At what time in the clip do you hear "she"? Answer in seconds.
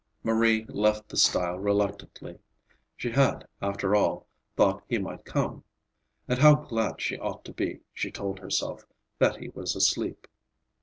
2.97-3.11, 6.99-7.19, 7.93-8.09